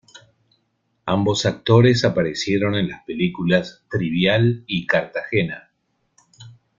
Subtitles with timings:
[1.05, 5.69] Ambos actores aparecieron en las películas "Trivial" y "Cartagena".